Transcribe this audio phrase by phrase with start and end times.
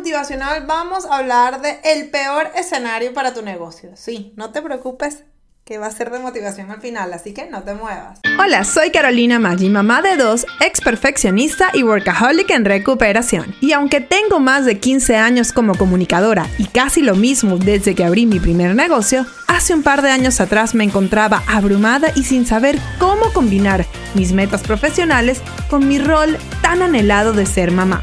[0.00, 3.90] motivacional vamos a hablar de el peor escenario para tu negocio.
[3.96, 5.24] Sí, no te preocupes
[5.66, 8.18] que va a ser de motivación al final, así que no te muevas.
[8.42, 13.54] Hola, soy Carolina Maggi, mamá de dos, ex perfeccionista y workaholic en recuperación.
[13.60, 18.04] Y aunque tengo más de 15 años como comunicadora y casi lo mismo desde que
[18.04, 22.46] abrí mi primer negocio, hace un par de años atrás me encontraba abrumada y sin
[22.46, 28.02] saber cómo combinar mis metas profesionales con mi rol tan anhelado de ser mamá.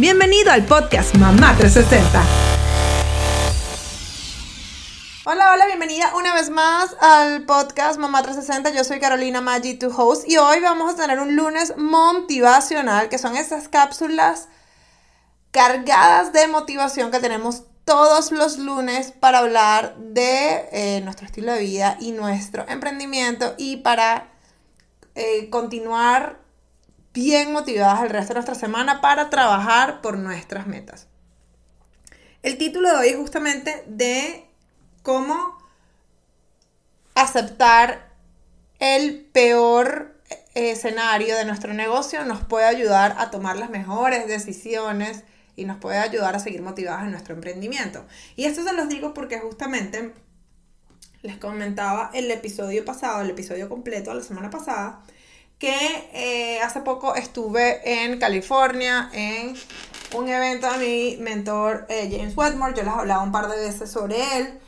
[0.00, 2.22] Bienvenido al podcast Mamá 360.
[5.24, 8.70] Hola, hola, bienvenida una vez más al podcast Mamá 360.
[8.78, 13.18] Yo soy Carolina Maggi, tu host, y hoy vamos a tener un lunes motivacional, que
[13.18, 14.48] son esas cápsulas
[15.50, 21.58] cargadas de motivación que tenemos todos los lunes para hablar de eh, nuestro estilo de
[21.58, 24.28] vida y nuestro emprendimiento y para
[25.16, 26.38] eh, continuar
[27.14, 31.08] bien motivadas el resto de nuestra semana para trabajar por nuestras metas.
[32.42, 34.46] El título de hoy es justamente de
[35.02, 35.58] cómo
[37.14, 38.08] aceptar
[38.78, 40.18] el peor
[40.54, 45.24] escenario de nuestro negocio nos puede ayudar a tomar las mejores decisiones
[45.56, 48.04] y nos puede ayudar a seguir motivadas en nuestro emprendimiento.
[48.36, 50.14] Y esto se los digo porque justamente
[51.22, 55.02] les comentaba el episodio pasado, el episodio completo la semana pasada,
[55.58, 59.56] que eh, hace poco estuve en California en
[60.14, 62.74] un evento de mi mentor eh, James Wetmore.
[62.74, 64.60] Yo les hablaba un par de veces sobre él.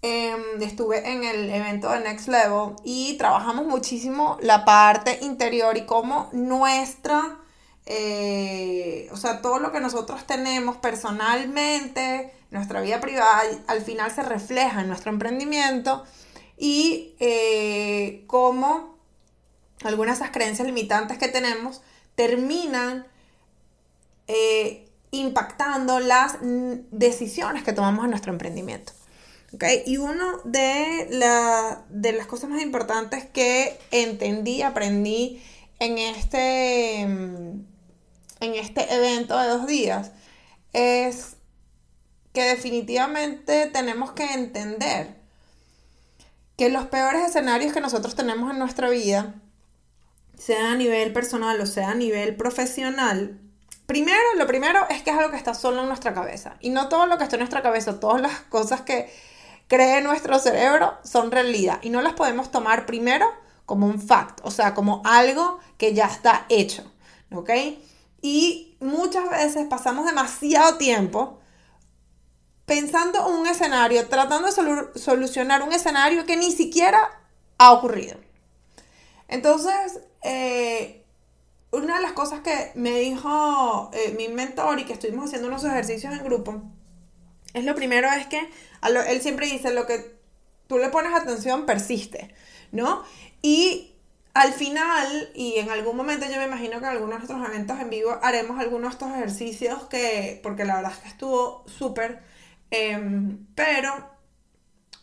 [0.00, 5.86] Em, estuve en el evento de Next Level y trabajamos muchísimo la parte interior y
[5.86, 7.36] cómo nuestra,
[7.84, 14.22] eh, o sea, todo lo que nosotros tenemos personalmente, nuestra vida privada, al final se
[14.22, 16.04] refleja en nuestro emprendimiento
[16.56, 17.14] y
[18.26, 18.97] cómo
[19.84, 21.82] algunas de esas creencias limitantes que tenemos
[22.14, 23.06] terminan
[24.26, 28.92] eh, impactando las decisiones que tomamos en nuestro emprendimiento.
[29.86, 31.06] Y una de,
[31.88, 35.42] de las cosas más importantes que entendí, aprendí
[35.78, 37.64] en este, en
[38.40, 40.10] este evento de dos días
[40.74, 41.36] es
[42.32, 45.16] que definitivamente tenemos que entender
[46.56, 49.34] que los peores escenarios que nosotros tenemos en nuestra vida,
[50.38, 53.40] sea a nivel personal o sea a nivel profesional,
[53.86, 56.56] primero, lo primero es que es algo que está solo en nuestra cabeza.
[56.60, 59.12] Y no todo lo que está en nuestra cabeza, todas las cosas que
[59.66, 63.26] cree nuestro cerebro son realidad y no las podemos tomar primero
[63.66, 66.90] como un fact, o sea, como algo que ya está hecho,
[67.30, 67.50] ¿ok?
[68.22, 71.40] Y muchas veces pasamos demasiado tiempo
[72.64, 77.22] pensando en un escenario, tratando de solucionar un escenario que ni siquiera
[77.58, 78.27] ha ocurrido.
[79.28, 81.04] Entonces, eh,
[81.70, 85.64] una de las cosas que me dijo eh, mi mentor y que estuvimos haciendo unos
[85.64, 86.62] ejercicios en grupo,
[87.54, 88.50] es lo primero es que
[89.08, 90.18] él siempre dice, lo que
[90.66, 92.34] tú le pones atención persiste,
[92.72, 93.04] ¿no?
[93.42, 93.92] Y
[94.34, 97.80] al final, y en algún momento yo me imagino que en algunos de nuestros eventos
[97.80, 102.22] en vivo haremos algunos de estos ejercicios que, porque la verdad es que estuvo súper,
[102.70, 104.10] em, pero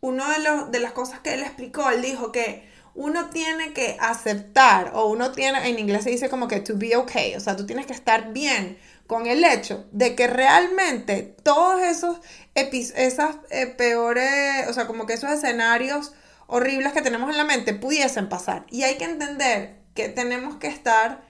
[0.00, 3.96] una de, los, de las cosas que él explicó, él dijo que uno tiene que
[4.00, 7.54] aceptar, o uno tiene, en inglés se dice como que to be okay, o sea,
[7.54, 8.76] tú tienes que estar bien
[9.06, 12.18] con el hecho de que realmente todos esos
[12.54, 16.12] esas eh, peores, o sea, como que esos escenarios
[16.48, 18.66] horribles que tenemos en la mente pudiesen pasar.
[18.68, 21.22] Y hay que entender que tenemos que estar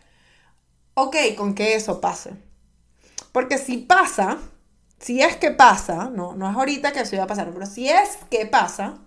[0.94, 2.30] ok con que eso pase.
[3.30, 4.38] Porque si pasa,
[4.98, 7.90] si es que pasa, no, no es ahorita que eso iba a pasar, pero si
[7.90, 9.00] es que pasa,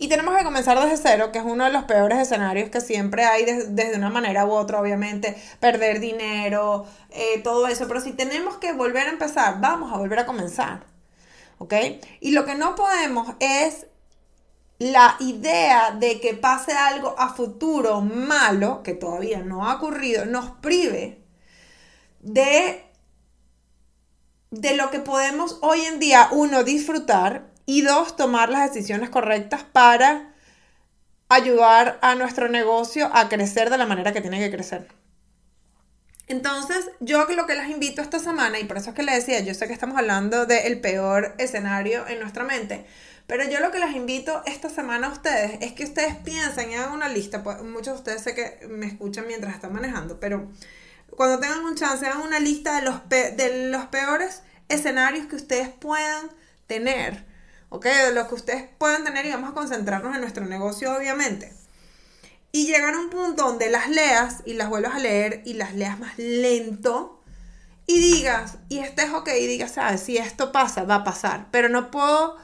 [0.00, 3.26] y tenemos que comenzar desde cero, que es uno de los peores escenarios que siempre
[3.26, 7.86] hay desde una manera u otra, obviamente, perder dinero, eh, todo eso.
[7.86, 10.86] Pero si tenemos que volver a empezar, vamos a volver a comenzar.
[11.58, 11.74] ¿Ok?
[12.20, 13.88] Y lo que no podemos es
[14.78, 20.48] la idea de que pase algo a futuro malo, que todavía no ha ocurrido, nos
[20.62, 21.22] prive
[22.20, 22.86] de
[24.50, 29.62] de lo que podemos hoy en día, uno, disfrutar y dos, tomar las decisiones correctas
[29.62, 30.34] para
[31.28, 34.88] ayudar a nuestro negocio a crecer de la manera que tiene que crecer.
[36.26, 39.38] Entonces, yo lo que las invito esta semana, y por eso es que les decía,
[39.38, 42.86] yo sé que estamos hablando del peor escenario en nuestra mente,
[43.28, 46.74] pero yo lo que les invito esta semana a ustedes es que ustedes piensen y
[46.74, 50.50] hagan una lista, pues, muchos de ustedes sé que me escuchan mientras están manejando, pero
[51.16, 55.68] cuando tengan un chance, hagan una lista de los, de los peores escenarios que ustedes
[55.68, 56.30] puedan
[56.66, 57.29] tener
[57.70, 57.86] ¿ok?
[57.86, 61.52] De lo que ustedes puedan tener y vamos a concentrarnos en nuestro negocio, obviamente.
[62.52, 65.74] Y llegar a un punto donde las leas y las vuelvas a leer y las
[65.74, 67.20] leas más lento
[67.86, 71.68] y digas, y estés ok, y digas, sabes, si esto pasa, va a pasar, pero
[71.68, 72.36] no puedo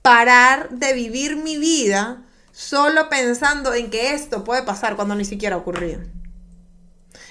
[0.00, 2.22] parar de vivir mi vida
[2.52, 6.00] solo pensando en que esto puede pasar cuando ni siquiera ha ocurrido.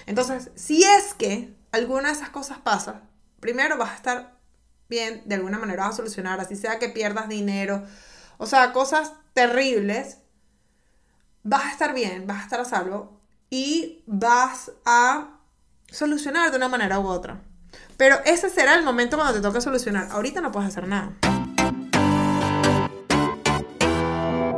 [0.05, 3.01] Entonces, si es que alguna de esas cosas pasa,
[3.39, 4.37] primero vas a estar
[4.89, 7.83] bien, de alguna manera vas a solucionar, así sea que pierdas dinero,
[8.37, 10.17] o sea, cosas terribles,
[11.43, 13.19] vas a estar bien, vas a estar a salvo
[13.49, 15.39] y vas a
[15.91, 17.41] solucionar de una manera u otra.
[17.97, 20.09] Pero ese será el momento cuando te toque solucionar.
[20.11, 21.13] Ahorita no puedes hacer nada.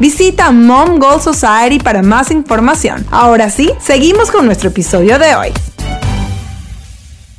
[0.00, 3.06] Visita Mom Goal Society para más información.
[3.12, 5.52] Ahora sí, seguimos con nuestro episodio de hoy.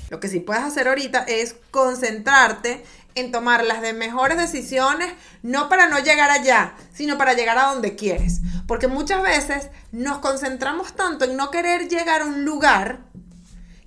[0.10, 2.86] Lo que sí puedes hacer ahorita es concentrarte
[3.16, 5.14] en tomar las mejores decisiones,
[5.44, 8.40] no para no llegar allá, sino para llegar a donde quieres.
[8.68, 13.00] Porque muchas veces nos concentramos tanto en no querer llegar a un lugar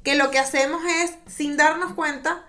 [0.02, 2.44] que lo que hacemos es, sin darnos cuenta,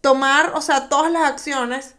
[0.00, 1.96] tomar, o sea, todas las acciones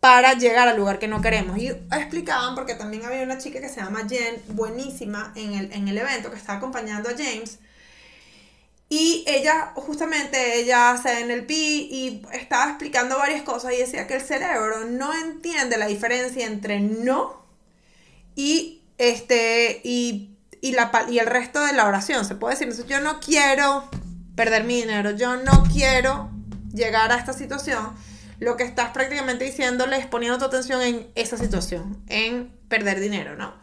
[0.00, 1.58] para llegar al lugar que no queremos.
[1.58, 5.88] Y explicaban, porque también había una chica que se llama Jen, buenísima en el, en
[5.88, 7.58] el evento, que estaba acompañando a James.
[8.88, 14.22] Y ella, justamente, ella hace NLP y estaba explicando varias cosas y decía que el
[14.22, 17.44] cerebro no entiende la diferencia entre no
[18.36, 22.24] y, este, y, y, la, y el resto de la oración.
[22.24, 23.90] Se puede decir, yo no quiero
[24.36, 26.30] perder mi dinero, yo no quiero
[26.72, 27.96] llegar a esta situación
[28.38, 33.36] lo que estás prácticamente diciéndole es poniendo tu atención en esa situación, en perder dinero,
[33.36, 33.54] ¿no?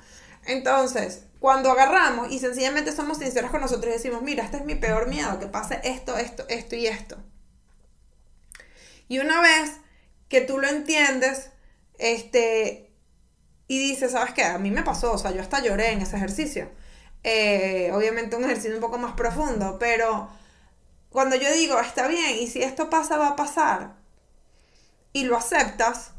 [0.46, 4.76] Entonces, cuando agarramos y sencillamente somos sinceros con nosotros y decimos, mira, este es mi
[4.76, 7.18] peor miedo, que pase esto, esto, esto y esto.
[9.08, 9.78] Y una vez
[10.30, 11.52] que tú lo entiendes,
[11.98, 12.94] este,
[13.68, 14.44] y dices, ¿sabes qué?
[14.44, 16.70] A mí me pasó, o sea, yo hasta lloré en ese ejercicio.
[17.24, 20.30] Eh, obviamente un ejercicio un poco más profundo, pero
[21.10, 23.96] cuando yo digo, está bien, y si esto pasa, va a pasar,
[25.14, 26.12] y lo aceptas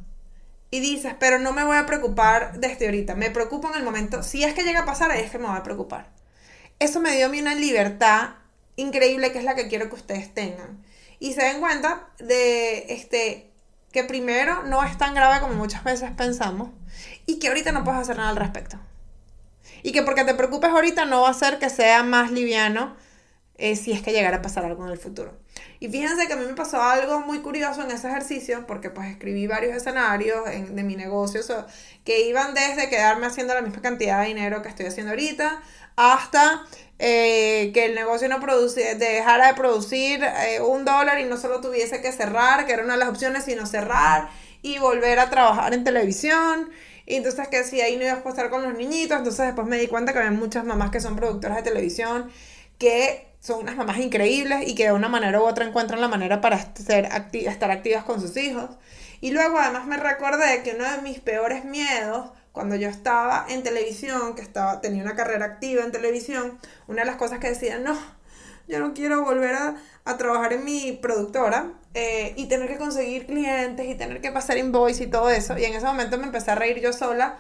[0.71, 4.23] y dices, pero no me voy a preocupar desde ahorita, me preocupo en el momento,
[4.23, 6.11] si es que llega a pasar, es que me voy a preocupar.
[6.79, 8.31] Eso me dio a mí una libertad
[8.77, 10.83] increíble que es la que quiero que ustedes tengan.
[11.21, 13.51] Y se den cuenta de este
[13.93, 16.71] que primero no es tan grave como muchas veces pensamos
[17.27, 18.77] y que ahorita no puedes hacer nada al respecto.
[19.85, 22.97] Y que porque te preocupes ahorita no va a hacer que sea más liviano
[23.57, 25.33] eh, si es que llegara a pasar algo en el futuro.
[25.79, 29.09] Y fíjense que a mí me pasó algo muy curioso en ese ejercicio, porque pues
[29.09, 31.41] escribí varios escenarios de mi negocio,
[32.05, 35.63] que iban desde quedarme haciendo la misma cantidad de dinero que estoy haciendo ahorita,
[35.97, 36.65] hasta
[36.99, 41.61] eh, que el negocio no produce, dejara de producir eh, un dólar y no solo
[41.61, 44.31] tuviese que cerrar, que era una de las opciones, sino cerrar
[44.63, 46.71] y volver a trabajar en televisión.
[47.07, 49.89] Entonces que si ahí no iba a estar con los niñitos, entonces después me di
[49.89, 52.31] cuenta que había muchas mamás que son productoras de televisión
[52.79, 56.41] que son unas mamás increíbles y que de una manera u otra encuentran la manera
[56.41, 58.71] para ser estar activas con sus hijos.
[59.21, 63.63] Y luego además me recordé que uno de mis peores miedos cuando yo estaba en
[63.63, 67.79] televisión, que estaba, tenía una carrera activa en televisión, una de las cosas que decía,
[67.79, 67.99] no,
[68.67, 69.77] yo no quiero volver a,
[70.17, 75.05] trabajar en mi productora eh, y tener que conseguir clientes y tener que pasar invoice
[75.05, 75.59] y todo eso.
[75.59, 77.37] Y en ese momento me empecé a reír yo sola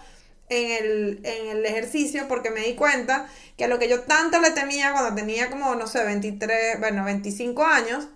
[0.48, 4.50] en el, en el ejercicio porque me di cuenta que lo que yo tanto le
[4.50, 8.08] temía cuando tenía como, no sé, 23, bueno, 25 años,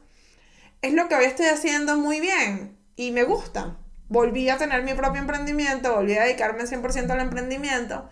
[0.82, 3.76] es lo que hoy estoy haciendo muy bien y me gusta.
[4.08, 8.08] Volví a tener mi propio emprendimiento, volví a dedicarme 100% al emprendimiento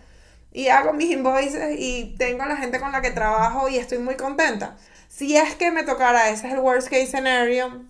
[0.51, 3.99] y hago mis invoices y tengo a la gente con la que trabajo y estoy
[3.99, 4.77] muy contenta.
[5.07, 7.83] Si es que me tocara, ese es el worst case scenario,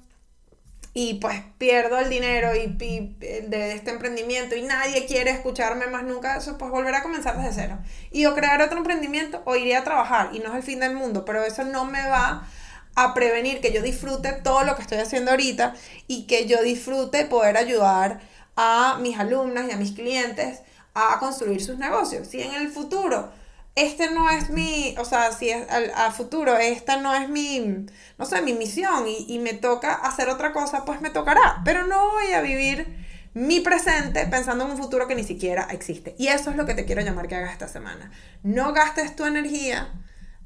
[1.00, 6.38] y pues pierdo el dinero y, de este emprendimiento y nadie quiere escucharme más nunca,
[6.38, 7.78] eso pues volver a comenzar desde cero.
[8.12, 10.96] Y o crear otro emprendimiento o iré a trabajar y no es el fin del
[10.96, 12.48] mundo, pero eso no me va
[12.96, 15.76] a prevenir que yo disfrute todo lo que estoy haciendo ahorita
[16.08, 18.20] y que yo disfrute poder ayudar
[18.56, 20.62] a mis alumnas y a mis clientes
[20.96, 22.28] a construir sus negocios.
[22.28, 23.30] Si en el futuro
[23.78, 27.86] este no es mi, o sea, si es a, futuro, esta no es mi,
[28.18, 31.62] no sé, mi misión y, me toca hacer otra cosa, pues me tocará.
[31.64, 32.88] Pero no voy a vivir
[33.36, 36.16] mi presente pensando en un futuro que ni siquiera existe.
[36.18, 38.12] Y eso es lo que te quiero llamar que hagas esta semana.
[38.42, 39.94] No gastes tu energía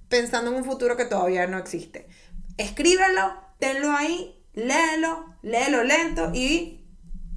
[0.09, 2.09] pensando en un futuro que todavía no existe.
[2.57, 6.85] Escríbelo, tenlo ahí, léelo, léelo lento y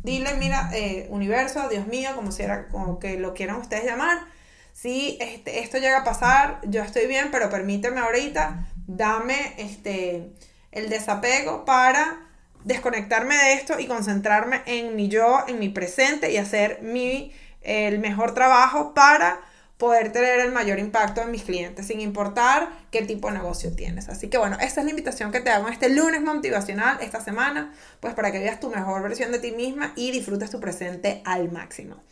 [0.03, 4.34] dile, mira, eh, universo, Dios mío, como, si era, como que lo quieran ustedes llamar
[4.75, 10.33] si este, esto llega a pasar, yo estoy bien, pero permíteme ahorita, dame este,
[10.73, 12.27] el desapego para
[12.65, 18.01] desconectarme de esto y concentrarme en mi yo, en mi presente y hacer mi, el
[18.01, 19.41] mejor trabajo para
[19.79, 24.09] poder tener el mayor impacto en mis clientes, sin importar qué tipo de negocio tienes.
[24.09, 27.73] Así que bueno, esta es la invitación que te hago este lunes motivacional, esta semana,
[28.01, 31.53] pues para que veas tu mejor versión de ti misma y disfrutes tu presente al
[31.53, 32.03] máximo.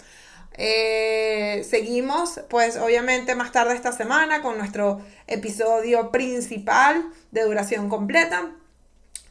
[0.54, 8.52] Eh, seguimos, pues obviamente más tarde esta semana con nuestro episodio principal de duración completa.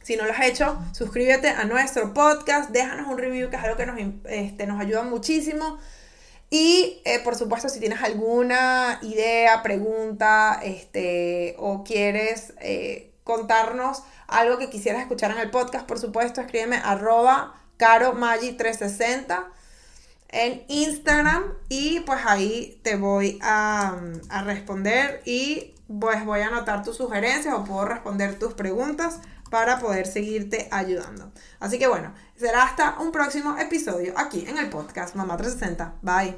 [0.02, 3.76] Si no lo has hecho, suscríbete a nuestro podcast, déjanos un review, que es algo
[3.76, 5.78] que nos, este, nos ayuda muchísimo.
[6.50, 14.58] Y eh, por supuesto, si tienes alguna idea, pregunta, este, o quieres eh, contarnos algo
[14.58, 19.46] que quisieras escuchar en el podcast, por supuesto, escríbeme arroba caromagi360
[20.32, 23.96] en Instagram y pues ahí te voy a,
[24.44, 29.20] responder y pues voy a anotar tus sugerencias o puedo responder tus preguntas
[29.50, 31.30] para poder seguirte ayudando.
[31.60, 35.96] Así que bueno, será hasta un próximo episodio aquí en el podcast Mamá 360.
[36.00, 36.36] Bye.